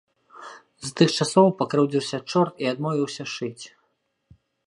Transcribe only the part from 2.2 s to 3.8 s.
чорт і адмовіўся шыць.